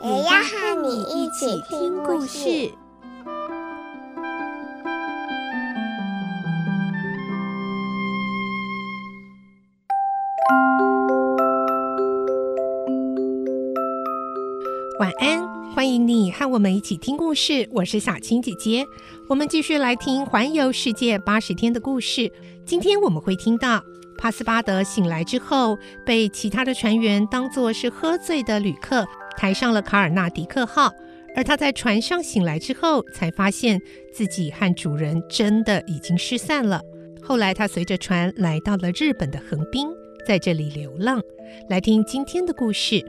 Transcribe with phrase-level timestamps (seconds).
[0.00, 2.70] 也要和你一起听故事。
[15.00, 17.68] 晚安，欢迎你和我们一起听故事。
[17.72, 18.86] 我是小青姐姐，
[19.28, 22.30] 我们继续来听环游世界八十天的故事。
[22.64, 23.82] 今天我们会听到
[24.16, 25.76] 帕斯巴德醒来之后，
[26.06, 29.04] 被其他的船员当作是喝醉的旅客，
[29.38, 30.92] 抬上了卡尔纳迪克号。
[31.36, 33.80] 而他在船上醒来之后，才发现
[34.12, 36.82] 自己和主人真的已经失散了。
[37.22, 39.86] 后来他随着船来到了日本的横滨，
[40.26, 41.22] 在这里流浪。
[41.68, 43.04] 来听今天的故事。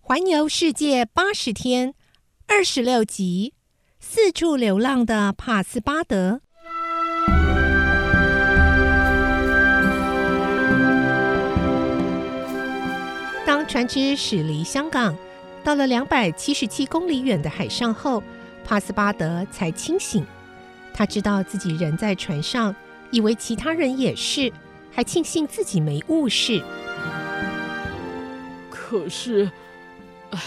[0.00, 1.94] 环游世界八十天，
[2.46, 3.54] 二十六集，
[3.98, 6.42] 四处流浪的帕斯巴德。
[13.74, 15.16] 船只驶离香港，
[15.64, 18.22] 到了两百七十七公里远的海上后，
[18.64, 20.24] 帕斯巴德才清醒。
[20.92, 22.72] 他知道自己人在船上，
[23.10, 24.52] 以为其他人也是，
[24.92, 26.62] 还庆幸自己没误事。
[28.70, 29.50] 可是。
[30.30, 30.38] 唉，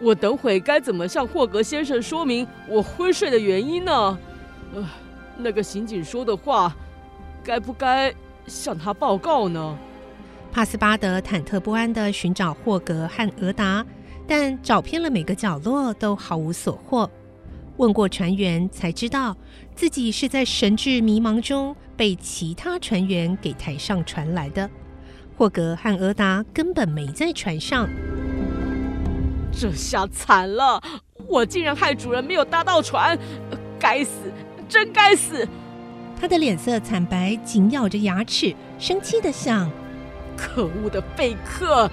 [0.00, 4.18] 我等会该怎么向霍格先生说明我昏睡的原因呢？
[4.74, 4.88] 呃，
[5.36, 6.74] 那个刑警说的话，
[7.44, 8.10] 该不该
[8.46, 9.78] 向他报告呢？
[10.52, 13.84] 帕斯巴德忐忑不安地寻找霍格和俄达，
[14.26, 17.08] 但找遍了每个角落都毫无所获。
[17.76, 19.36] 问过船员，才知道
[19.74, 24.68] 自己是在神志迷茫中被其他船员给抬上船来的。
[25.36, 27.88] 霍格和俄达根本没在船上。
[29.52, 30.82] 这下惨了！
[31.26, 33.18] 我竟然害主人没有搭到船，
[33.78, 34.10] 该死，
[34.68, 35.48] 真该死！
[36.20, 39.70] 他的脸色惨白，紧咬着牙齿，生气地想
[40.36, 41.90] ：“可恶的贝克，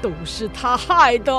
[0.00, 1.32] 都是他害的。”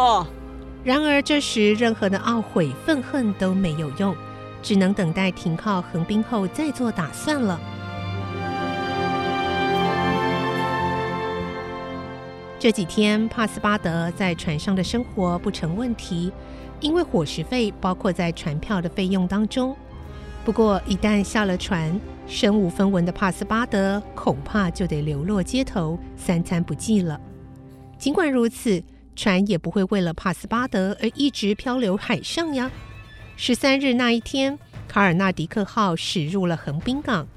[0.84, 4.16] 然而这时，任何的懊悔、愤恨都没有用，
[4.64, 7.60] 只能等待停靠横滨后再做打算了。
[12.58, 16.32] 这几天，帕斯巴德在船上的生活不成问题，
[16.80, 19.76] 因为伙食费包括在船票的费用当中。
[20.44, 27.19] 不过，一旦下了船，身无分文的帕斯巴德恐怕就得流落街头，三餐不继了。
[28.00, 28.84] 尽管如此，
[29.16, 32.72] 船也不会为了帕斯巴德而一直漂流海上呀。
[33.38, 34.57] 十三日那一天，
[34.88, 37.28] 卡尔纳迪克号驶入了横滨港，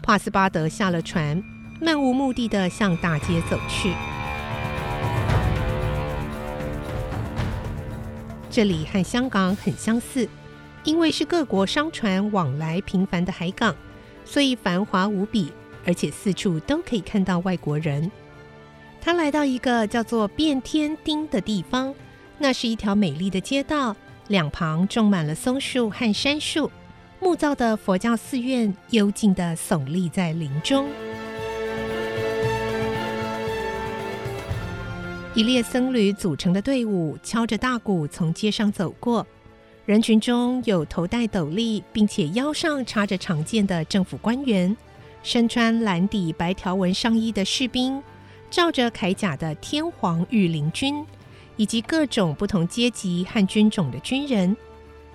[0.00, 1.42] 帕斯巴德下了船，
[1.80, 3.92] 漫无目的的向大街走去。
[8.48, 10.28] 这里和香港很相似，
[10.84, 13.74] 因为是各国商船往来频繁的海港，
[14.24, 15.52] 所以繁华无比，
[15.86, 18.10] 而且四处都可以看到外国人。
[19.00, 21.94] 他来到一个叫做变天町的地方，
[22.38, 23.94] 那是一条美丽的街道，
[24.28, 26.70] 两旁种满了松树和杉树，
[27.20, 30.88] 木造的佛教寺院幽静地耸立在林中。
[35.34, 39.26] 一列僧侣组成的队伍敲着大鼓从街上走过，
[39.84, 44.76] 人群中有头戴斗笠并且腰上插着长剑的政府官员，
[45.24, 48.00] 身穿蓝底白条纹上衣的士兵，
[48.48, 51.04] 罩着铠甲的天皇御林军，
[51.56, 54.56] 以及各种不同阶级和军种的军人。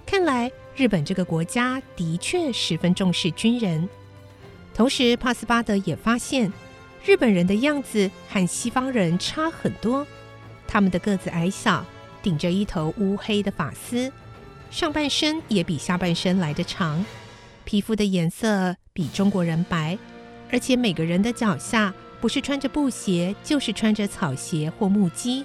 [0.06, 3.88] 看来日本这个国家的确十分重视军人。
[4.74, 6.52] 同时，帕斯巴德也发现。
[7.06, 10.06] 日本人的样子和西方人差很多，
[10.68, 11.86] 他们的个子矮小，
[12.22, 14.12] 顶着一头乌黑的发丝，
[14.70, 17.04] 上半身也比下半身来得长，
[17.64, 19.98] 皮肤的颜色比中国人白，
[20.52, 25.44] 而且每个人的脚下不是穿着布鞋，就是穿着草鞋或木屐。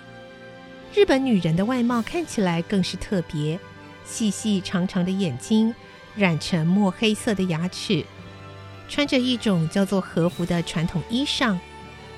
[0.95, 3.59] 日本女人的外貌看起来更是特别，
[4.05, 5.75] 细细长长的眼睛，
[6.15, 8.05] 染成墨黑色的牙齿。
[8.89, 11.57] 穿着一种叫做和服的传统衣裳，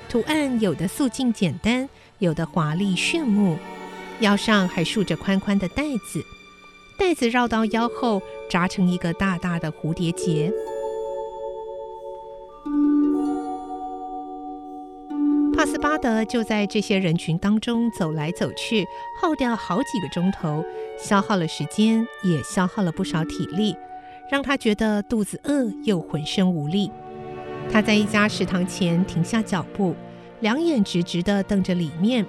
[0.09, 1.87] 图案有的素净简单，
[2.19, 3.57] 有的华丽炫目，
[4.19, 6.21] 腰上还束着宽宽的带子，
[6.97, 10.51] 袋子绕到腰后扎成一个大大的蝴蝶结。
[15.53, 18.85] 帕斯巴德就在这些人群当中走来走去，
[19.21, 20.63] 耗掉好几个钟头，
[20.99, 23.75] 消耗了时间，也消耗了不少体力，
[24.29, 26.91] 让他觉得肚子饿又浑身无力。
[27.71, 29.95] 他在一家食堂前停下脚步，
[30.41, 32.25] 两眼直直地瞪着里面。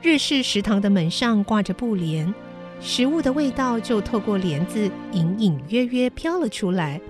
[0.00, 2.32] 日式食堂的门上挂着布帘，
[2.80, 7.00] 食物的味道就透过帘子隐隐约约飘了出来。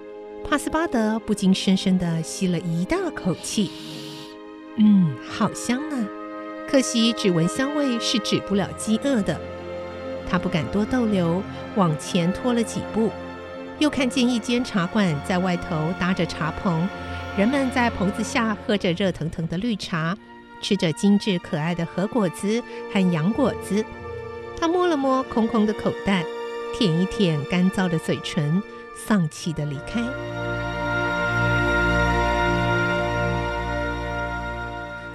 [0.48, 3.70] 帕斯巴德不禁深深地吸了一大口气，
[4.76, 6.06] 嗯，好香啊！
[6.68, 9.40] 可惜只闻香味是止不了饥饿的。
[10.28, 11.42] 他不敢多逗留，
[11.76, 13.10] 往前拖了几步，
[13.78, 16.86] 又看见一间茶馆在外头搭着茶棚，
[17.38, 20.16] 人们在棚子下喝着热腾腾的绿茶，
[20.60, 22.62] 吃着精致可爱的和果子
[22.92, 23.82] 和洋果子。
[24.64, 26.24] 他摸了摸空空的口袋，
[26.72, 28.62] 舔一舔干燥的嘴唇。
[28.96, 30.00] 丧气的离开。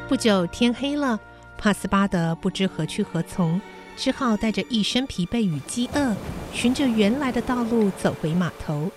[0.08, 1.20] 不久天黑了，
[1.58, 3.60] 帕斯巴德不知何去何从，
[3.98, 6.16] 只好带着一身疲惫与饥饿，
[6.54, 8.92] 循着原来的道路走回码头。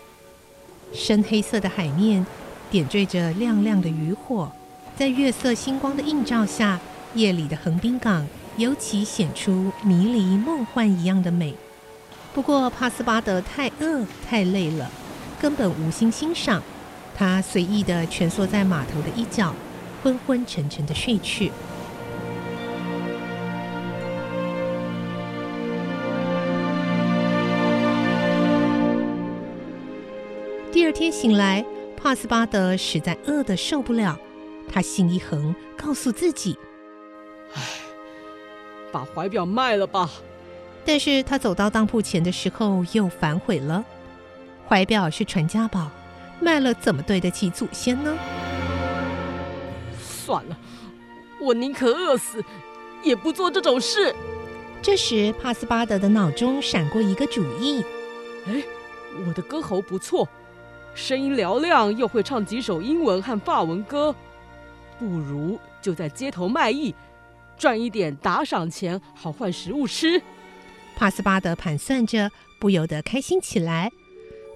[0.93, 2.27] 深黑色的海面
[2.71, 4.53] 点缀着亮亮的渔火，
[4.99, 6.79] 在月色星光的映照下，
[7.15, 8.27] 夜里的横滨港
[8.57, 11.55] 尤其显出迷离梦幻一样的美。
[12.35, 14.91] 不过帕斯巴德太饿太累了，
[15.41, 16.63] 根本无心欣赏。
[17.15, 19.55] 他随意地蜷缩在码头的一角，
[20.03, 21.53] 昏昏沉沉地睡去。
[30.73, 31.63] 第二天醒来，
[31.97, 34.19] 帕斯巴德实在饿得受不了，
[34.73, 36.59] 他心一横，告诉自己
[37.55, 37.63] ：“唉，
[38.93, 40.11] 把怀表卖了吧。”
[40.85, 43.85] 但是他走到当铺前的时候，又反悔了。
[44.69, 45.91] 怀表是传家宝，
[46.41, 48.17] 卖了怎么对得起祖先呢？
[50.01, 50.57] 算了，
[51.41, 52.45] 我宁可饿死，
[53.03, 54.15] 也不做这种事。
[54.81, 57.85] 这时，帕斯巴德的脑中闪过一个主意：
[58.47, 58.63] 哎，
[59.27, 60.29] 我的歌喉不错，
[60.95, 64.15] 声音嘹亮，又会唱几首英文和法文歌，
[64.99, 66.95] 不如就在街头卖艺，
[67.63, 70.21] 赚一点打赏钱，好换食物吃。
[70.97, 72.29] 帕斯巴德盘算着，
[72.59, 73.89] 不由得开心起来。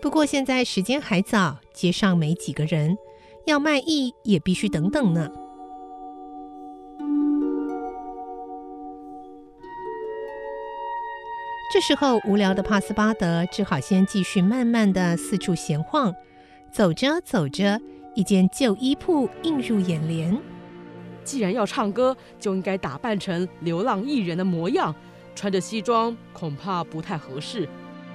[0.03, 2.99] 不过现在时间还早，街上没几个人，
[3.45, 5.31] 要卖艺也必须等等呢。
[11.73, 16.13] 这时候，无聊的帕斯巴德只好先继续慢慢的四处闲晃。
[16.73, 17.81] 走着走着，
[18.17, 20.56] 一间旧衣铺映入眼帘。
[21.27, 24.95] 既然要唱歌，就应该打扮成流浪艺人的模样。
[25.35, 27.69] 穿着西装恐怕不太合适。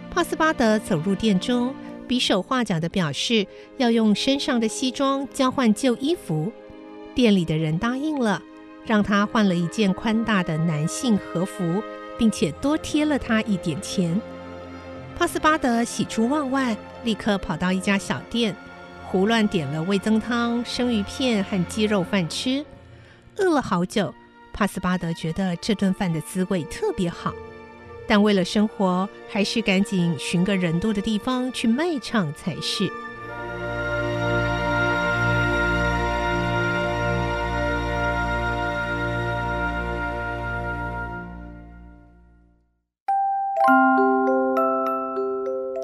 [0.10, 1.76] 帕斯巴德走入店中，
[2.08, 3.46] 比手画脚地表示
[3.78, 6.52] 要用身上的西装交换旧衣服。
[7.14, 8.42] 店里的人答应了，
[8.86, 11.84] 让他换了一件宽大的男性和服，
[12.18, 14.20] 并且多贴了他一点钱。
[15.16, 18.56] 帕斯巴德喜出望外，立刻跑到一家小店，
[19.06, 22.66] 胡乱点了味噌汤、生鱼片和鸡肉饭吃。
[23.38, 24.14] 饿了好久。
[24.54, 27.34] 帕斯巴德觉得这顿饭的滋味特别好，
[28.06, 32.92] 但为了生活，还是赶紧寻个人多的地方去卖唱才是。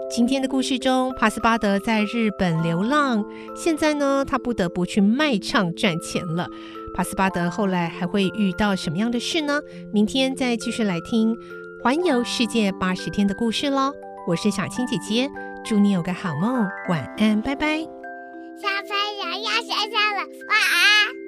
[0.09, 3.23] 今天的故事中，帕斯巴德在日本流浪，
[3.55, 6.49] 现在呢，他不得不去卖唱赚钱了。
[6.97, 9.61] 巴斯巴德后来还会遇到什么样的事呢？
[9.93, 11.31] 明天再继续来听
[11.83, 13.93] 《环游世界八十天》的故事喽！
[14.27, 15.29] 我是小青姐姐，
[15.63, 17.77] 祝你有个好梦，晚安，拜拜。
[17.77, 18.97] 小朋
[19.29, 21.26] 友要睡觉了，晚安。